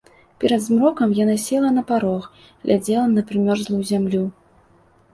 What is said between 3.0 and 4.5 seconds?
на прымёрзлую зямлю.